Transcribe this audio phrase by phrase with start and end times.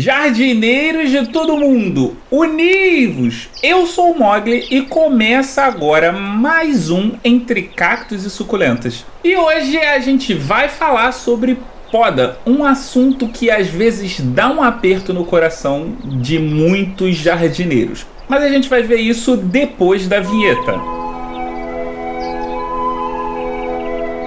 [0.00, 3.48] Jardineiros de todo mundo, univos!
[3.60, 9.04] Eu sou o Mogli e começa agora mais um Entre Cactos e Suculentas.
[9.24, 11.58] E hoje a gente vai falar sobre
[11.90, 18.06] poda, um assunto que às vezes dá um aperto no coração de muitos jardineiros.
[18.28, 20.80] Mas a gente vai ver isso depois da vinheta.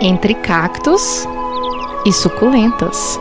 [0.02, 1.26] Entre cactos
[2.06, 3.18] e suculentas.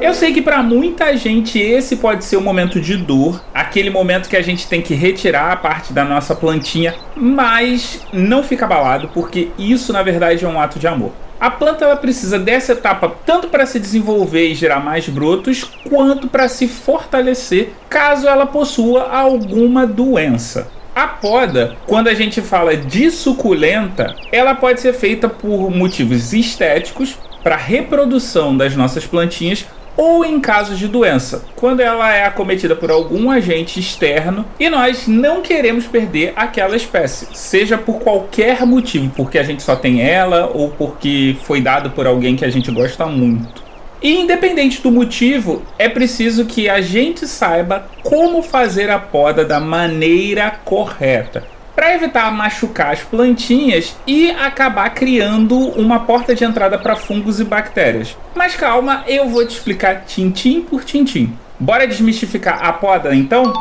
[0.00, 4.28] Eu sei que para muita gente esse pode ser um momento de dor, aquele momento
[4.28, 9.10] que a gente tem que retirar a parte da nossa plantinha, mas não fica abalado
[9.12, 11.10] porque isso na verdade é um ato de amor.
[11.40, 16.28] A planta ela precisa dessa etapa tanto para se desenvolver e gerar mais brotos, quanto
[16.28, 20.68] para se fortalecer caso ela possua alguma doença.
[20.94, 27.16] A poda, quando a gente fala de suculenta, ela pode ser feita por motivos estéticos,
[27.42, 29.64] para reprodução das nossas plantinhas
[29.98, 35.08] ou em casos de doença, quando ela é acometida por algum agente externo e nós
[35.08, 40.52] não queremos perder aquela espécie, seja por qualquer motivo, porque a gente só tem ela
[40.54, 43.66] ou porque foi dado por alguém que a gente gosta muito.
[44.00, 49.58] E independente do motivo, é preciso que a gente saiba como fazer a poda da
[49.58, 56.96] maneira correta para evitar machucar as plantinhas e acabar criando uma porta de entrada para
[56.96, 58.16] fungos e bactérias.
[58.34, 61.38] Mas calma, eu vou te explicar tintim por tintim.
[61.56, 63.52] Bora desmistificar a poda então?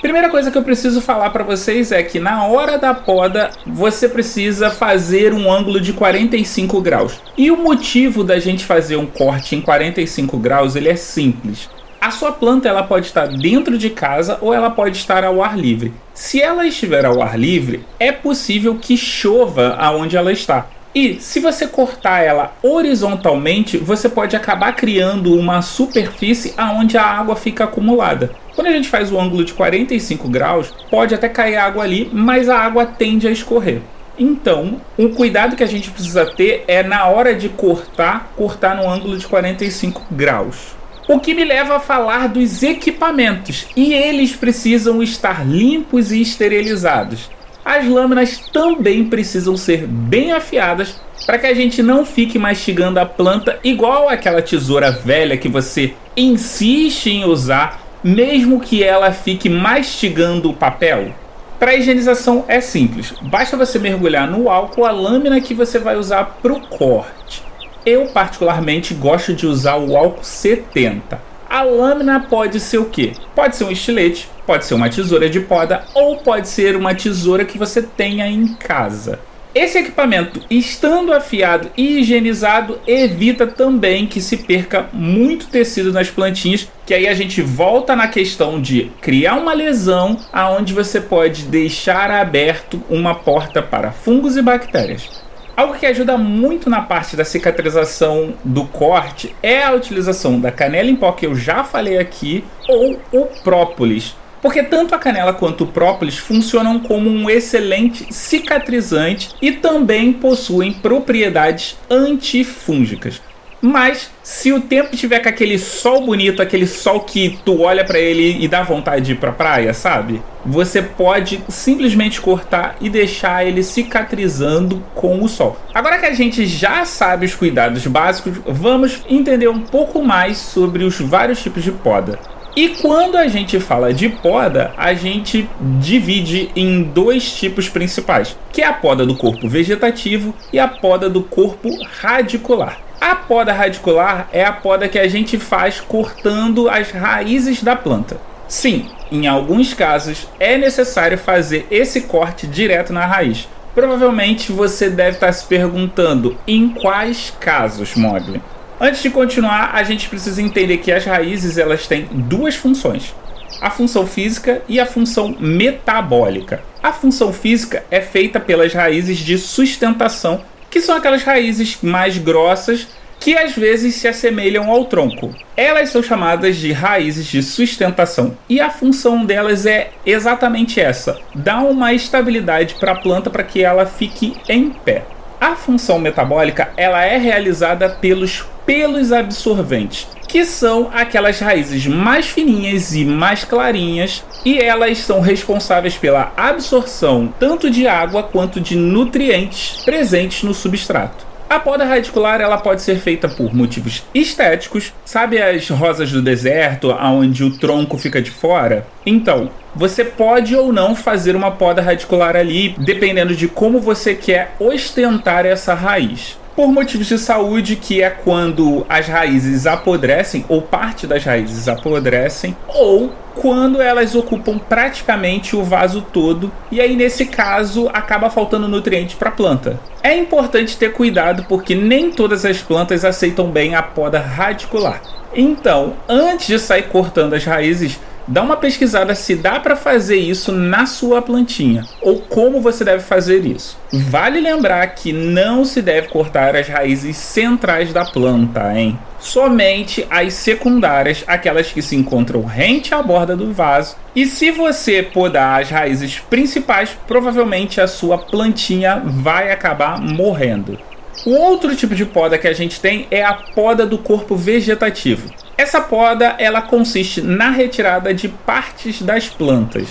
[0.00, 4.08] Primeira coisa que eu preciso falar para vocês é que na hora da poda você
[4.08, 7.20] precisa fazer um ângulo de 45 graus.
[7.36, 11.68] E o motivo da gente fazer um corte em 45 graus ele é simples.
[12.00, 15.58] A sua planta ela pode estar dentro de casa ou ela pode estar ao ar
[15.58, 15.92] livre.
[16.16, 20.66] Se ela estiver ao ar livre, é possível que chova aonde ela está.
[20.94, 27.36] E se você cortar ela horizontalmente, você pode acabar criando uma superfície aonde a água
[27.36, 28.30] fica acumulada.
[28.54, 32.48] Quando a gente faz o ângulo de 45 graus, pode até cair água ali, mas
[32.48, 33.82] a água tende a escorrer.
[34.18, 38.88] Então, um cuidado que a gente precisa ter é na hora de cortar, cortar no
[38.88, 40.75] ângulo de 45 graus.
[41.08, 47.30] O que me leva a falar dos equipamentos, e eles precisam estar limpos e esterilizados.
[47.64, 53.06] As lâminas também precisam ser bem afiadas para que a gente não fique mastigando a
[53.06, 60.50] planta igual aquela tesoura velha que você insiste em usar, mesmo que ela fique mastigando
[60.50, 61.14] o papel.
[61.56, 66.38] Para higienização é simples, basta você mergulhar no álcool a lâmina que você vai usar
[66.42, 67.44] para o corte.
[67.86, 71.22] Eu, particularmente, gosto de usar o álcool 70.
[71.48, 73.12] A lâmina pode ser o quê?
[73.32, 77.44] Pode ser um estilete, pode ser uma tesoura de poda ou pode ser uma tesoura
[77.44, 79.20] que você tenha em casa.
[79.54, 86.68] Esse equipamento, estando afiado e higienizado, evita também que se perca muito tecido nas plantinhas,
[86.84, 92.10] que aí a gente volta na questão de criar uma lesão aonde você pode deixar
[92.10, 95.24] aberto uma porta para fungos e bactérias.
[95.56, 100.90] Algo que ajuda muito na parte da cicatrização do corte é a utilização da canela
[100.90, 104.14] em pó, que eu já falei aqui, ou o própolis.
[104.42, 110.74] Porque tanto a canela quanto o própolis funcionam como um excelente cicatrizante e também possuem
[110.74, 113.22] propriedades antifúngicas.
[113.60, 117.98] Mas se o tempo tiver com aquele sol bonito, aquele sol que tu olha para
[117.98, 120.22] ele e dá vontade de ir pra praia, sabe?
[120.44, 125.56] Você pode simplesmente cortar e deixar ele cicatrizando com o sol.
[125.74, 130.84] Agora que a gente já sabe os cuidados básicos, vamos entender um pouco mais sobre
[130.84, 132.18] os vários tipos de poda.
[132.54, 135.46] E quando a gente fala de poda, a gente
[135.78, 141.10] divide em dois tipos principais, que é a poda do corpo vegetativo e a poda
[141.10, 141.68] do corpo
[142.00, 142.85] radicular.
[143.00, 148.18] A poda radicular é a poda que a gente faz cortando as raízes da planta.
[148.48, 153.48] Sim, em alguns casos é necessário fazer esse corte direto na raiz.
[153.74, 158.40] Provavelmente você deve estar se perguntando em quais casos, Mogli.
[158.80, 163.14] Antes de continuar, a gente precisa entender que as raízes elas têm duas funções:
[163.60, 166.62] a função física e a função metabólica.
[166.82, 170.42] A função física é feita pelas raízes de sustentação
[170.76, 172.86] que são aquelas raízes mais grossas
[173.18, 175.34] que às vezes se assemelham ao tronco.
[175.56, 181.62] Elas são chamadas de raízes de sustentação e a função delas é exatamente essa: dar
[181.62, 185.15] uma estabilidade para a planta para que ela fique em pé.
[185.46, 192.96] A função metabólica ela é realizada pelos pelos absorventes, que são aquelas raízes mais fininhas
[192.96, 199.84] e mais clarinhas, e elas são responsáveis pela absorção tanto de água quanto de nutrientes
[199.84, 201.24] presentes no substrato.
[201.48, 206.90] A poda radicular ela pode ser feita por motivos estéticos, sabe as rosas do deserto,
[206.90, 208.84] onde o tronco fica de fora?
[209.06, 214.56] Então, você pode ou não fazer uma poda radicular ali, dependendo de como você quer
[214.58, 221.06] ostentar essa raiz por motivos de saúde, que é quando as raízes apodrecem, ou parte
[221.06, 227.90] das raízes apodrecem, ou quando elas ocupam praticamente o vaso todo, e aí nesse caso
[227.92, 229.78] acaba faltando nutriente para a planta.
[230.02, 235.02] É importante ter cuidado porque nem todas as plantas aceitam bem a poda radicular.
[235.34, 240.50] Então, antes de sair cortando as raízes, Dá uma pesquisada se dá para fazer isso
[240.50, 243.78] na sua plantinha ou como você deve fazer isso.
[243.92, 248.98] Vale lembrar que não se deve cortar as raízes centrais da planta, hein?
[249.20, 253.96] Somente as secundárias, aquelas que se encontram rente à borda do vaso.
[254.14, 260.76] E se você podar as raízes principais, provavelmente a sua plantinha vai acabar morrendo.
[261.24, 265.30] O outro tipo de poda que a gente tem é a poda do corpo vegetativo.
[265.56, 269.88] Essa poda ela consiste na retirada de partes das plantas.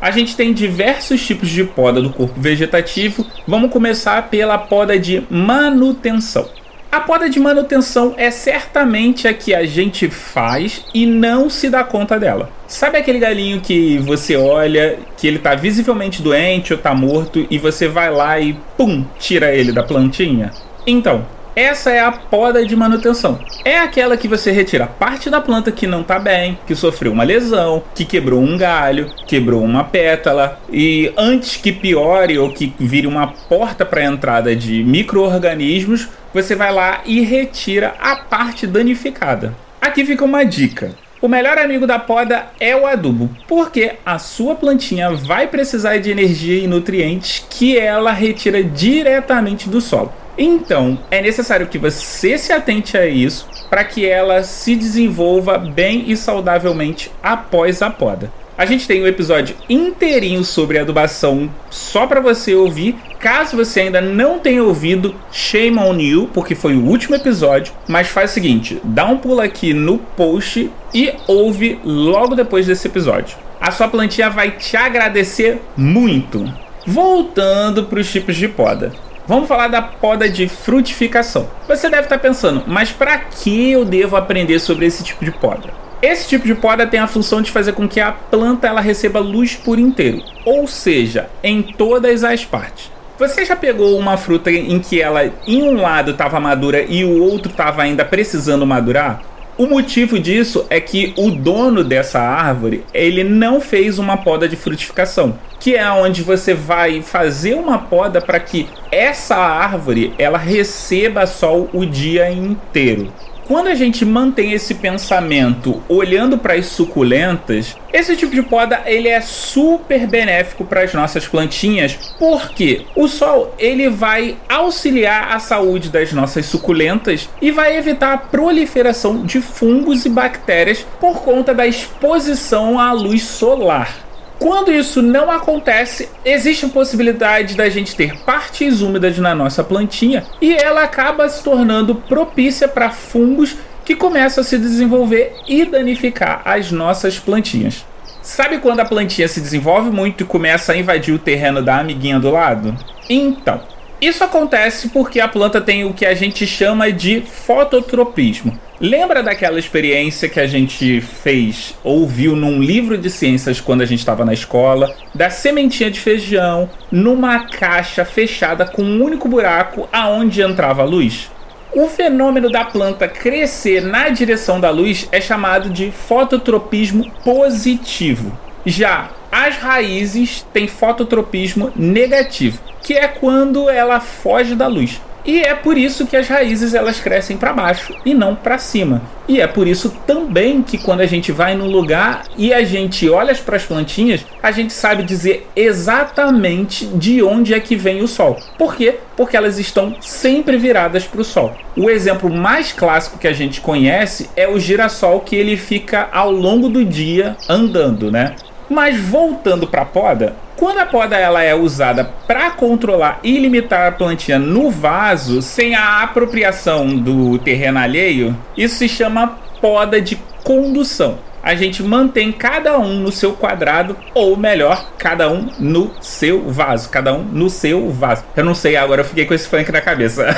[0.00, 3.26] A gente tem diversos tipos de poda do corpo vegetativo.
[3.46, 6.48] Vamos começar pela poda de manutenção.
[6.90, 11.84] A poda de manutenção é certamente a que a gente faz e não se dá
[11.84, 12.50] conta dela.
[12.66, 17.58] Sabe aquele galinho que você olha, que ele está visivelmente doente ou está morto e
[17.58, 20.52] você vai lá e pum, tira ele da plantinha?
[20.86, 23.38] Então, essa é a poda de manutenção.
[23.64, 27.24] É aquela que você retira parte da planta que não está bem, que sofreu uma
[27.24, 33.06] lesão, que quebrou um galho, quebrou uma pétala e antes que piore ou que vire
[33.06, 39.54] uma porta para a entrada de micro-organismos, você vai lá e retira a parte danificada.
[39.80, 40.92] Aqui fica uma dica.
[41.20, 46.10] O melhor amigo da poda é o adubo, porque a sua plantinha vai precisar de
[46.10, 50.12] energia e nutrientes que ela retira diretamente do solo.
[50.36, 56.04] Então, é necessário que você se atente a isso para que ela se desenvolva bem
[56.10, 58.32] e saudavelmente após a poda.
[58.56, 62.94] A gente tem um episódio inteirinho sobre adubação só para você ouvir.
[63.18, 67.72] Caso você ainda não tenha ouvido, shame on you, porque foi o último episódio.
[67.88, 72.86] Mas faz o seguinte: dá um pulo aqui no post e ouve logo depois desse
[72.86, 73.38] episódio.
[73.58, 76.44] A sua plantinha vai te agradecer muito.
[76.86, 78.92] Voltando para os tipos de poda.
[79.26, 81.48] Vamos falar da poda de frutificação.
[81.68, 85.70] Você deve estar pensando, mas para que eu devo aprender sobre esse tipo de poda?
[86.02, 89.20] Esse tipo de poda tem a função de fazer com que a planta ela receba
[89.20, 92.90] luz por inteiro, ou seja, em todas as partes.
[93.16, 97.22] Você já pegou uma fruta em que ela em um lado estava madura e o
[97.22, 99.22] outro estava ainda precisando madurar?
[99.62, 104.56] O motivo disso é que o dono dessa árvore, ele não fez uma poda de
[104.56, 111.28] frutificação, que é onde você vai fazer uma poda para que essa árvore ela receba
[111.28, 113.12] sol o dia inteiro.
[113.46, 119.08] Quando a gente mantém esse pensamento olhando para as suculentas, esse tipo de poda ele
[119.08, 125.90] é super benéfico para as nossas plantinhas, porque o sol ele vai auxiliar a saúde
[125.90, 131.66] das nossas suculentas e vai evitar a proliferação de fungos e bactérias por conta da
[131.66, 134.11] exposição à luz solar.
[134.42, 140.26] Quando isso não acontece, existe a possibilidade da gente ter partes úmidas na nossa plantinha
[140.40, 146.42] e ela acaba se tornando propícia para fungos que começam a se desenvolver e danificar
[146.44, 147.86] as nossas plantinhas.
[148.20, 152.18] Sabe quando a plantinha se desenvolve muito e começa a invadir o terreno da amiguinha
[152.18, 152.76] do lado?
[153.08, 153.60] Então,
[154.02, 158.58] isso acontece porque a planta tem o que a gente chama de fototropismo.
[158.80, 163.86] Lembra daquela experiência que a gente fez ou viu num livro de ciências quando a
[163.86, 169.88] gente estava na escola, da sementinha de feijão numa caixa fechada com um único buraco
[169.92, 171.30] aonde entrava a luz?
[171.72, 178.36] O fenômeno da planta crescer na direção da luz é chamado de fototropismo positivo.
[178.66, 185.00] Já as raízes têm fototropismo negativo, que é quando ela foge da luz.
[185.24, 189.00] E é por isso que as raízes elas crescem para baixo e não para cima.
[189.28, 193.08] E é por isso também que quando a gente vai no lugar e a gente
[193.08, 198.08] olha para as plantinhas, a gente sabe dizer exatamente de onde é que vem o
[198.08, 198.36] sol.
[198.58, 198.98] Por quê?
[199.16, 201.56] Porque elas estão sempre viradas para o sol.
[201.76, 206.32] O exemplo mais clássico que a gente conhece é o girassol que ele fica ao
[206.32, 208.34] longo do dia andando, né?
[208.68, 213.88] Mas voltando para a poda, quando a poda ela é usada para controlar e limitar
[213.88, 220.14] a plantinha no vaso, sem a apropriação do terreno alheio, isso se chama poda de
[220.44, 221.18] condução.
[221.42, 226.88] a gente mantém cada um no seu quadrado, ou melhor, cada um no seu vaso.
[226.88, 228.22] Cada um no seu vaso.
[228.36, 230.24] Eu não sei, agora eu fiquei com esse funk na cabeça.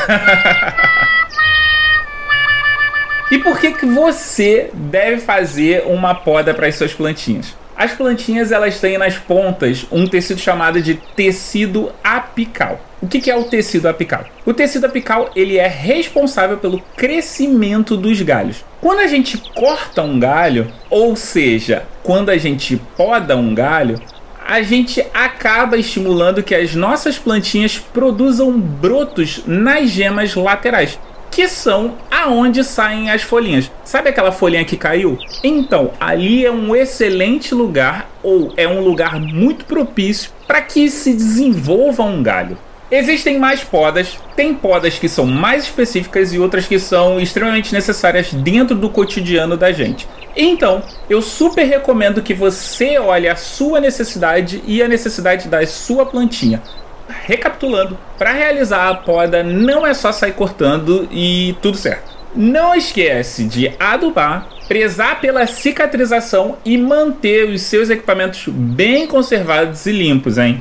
[3.30, 7.54] e por que, que você deve fazer uma poda para as suas plantinhas?
[7.76, 12.80] As plantinhas elas têm nas pontas um tecido chamado de tecido apical.
[13.02, 14.24] O que é o tecido apical?
[14.46, 18.64] O tecido apical ele é responsável pelo crescimento dos galhos.
[18.80, 24.00] Quando a gente corta um galho, ou seja, quando a gente poda um galho,
[24.46, 30.98] a gente acaba estimulando que as nossas plantinhas produzam brotos nas gemas laterais
[31.34, 33.68] que são aonde saem as folhinhas.
[33.84, 35.18] Sabe aquela folhinha que caiu?
[35.42, 41.12] Então, ali é um excelente lugar ou é um lugar muito propício para que se
[41.12, 42.56] desenvolva um galho.
[42.88, 48.32] Existem mais podas, tem podas que são mais específicas e outras que são extremamente necessárias
[48.32, 50.06] dentro do cotidiano da gente.
[50.36, 56.06] Então, eu super recomendo que você olhe a sua necessidade e a necessidade da sua
[56.06, 56.62] plantinha
[57.08, 62.14] recapitulando, para realizar a poda não é só sair cortando e tudo certo.
[62.34, 69.92] Não esquece de adubar, prezar pela cicatrização e manter os seus equipamentos bem conservados e
[69.92, 70.60] limpos, hein?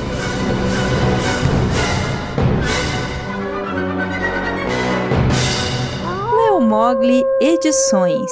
[6.71, 8.31] Mogli Edições.